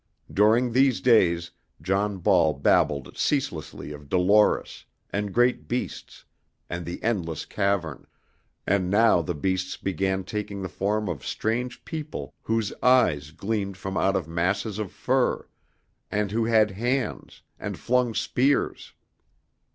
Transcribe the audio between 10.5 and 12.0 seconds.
the form of strange